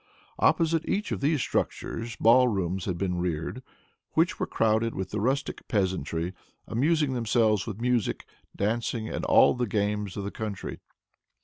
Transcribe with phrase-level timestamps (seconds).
[0.39, 3.61] Opposite each of these structures ball rooms had been reared,
[4.13, 6.33] which were crowded with the rustic peasantry,
[6.67, 8.25] amusing themselves with music,
[8.55, 10.79] dancing and all the games of the country.